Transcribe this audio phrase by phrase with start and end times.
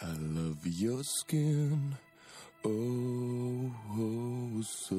[0.00, 1.96] I love your skin,
[2.64, 4.94] oh, oh so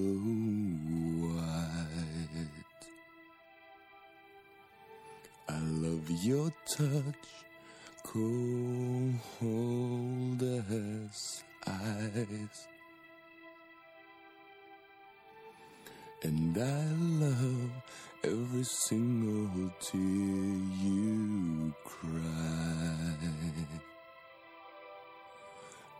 [1.23, 1.69] white.
[5.47, 7.29] I love your touch,
[8.03, 9.23] cold
[10.69, 12.67] as ice.
[16.23, 16.83] And I
[17.23, 17.71] love
[18.25, 20.01] every single tear
[20.83, 22.89] you cry.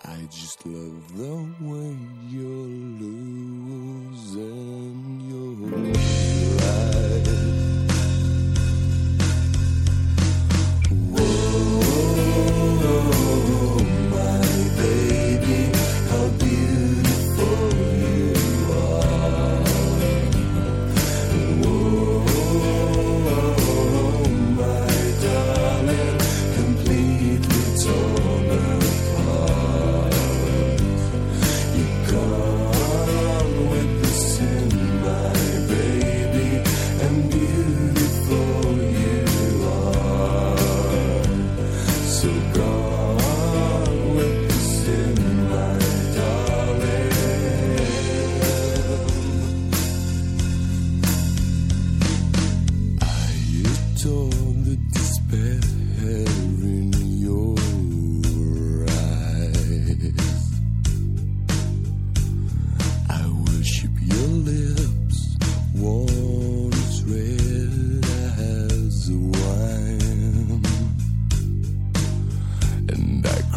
[0.05, 1.98] I just love the way
[2.30, 2.45] you're
[3.02, 3.99] losing